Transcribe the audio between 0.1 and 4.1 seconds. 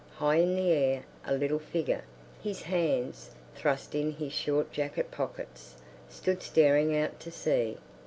High in the air, a little figure, his hands thrust